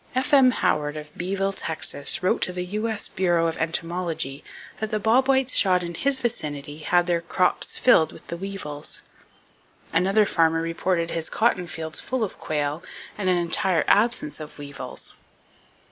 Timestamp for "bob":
4.99-5.27